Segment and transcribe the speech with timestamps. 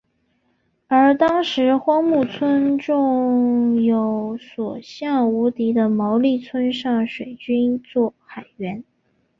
[0.87, 8.83] 而当时荒木村重有所向无敌的毛利村上水军作海援。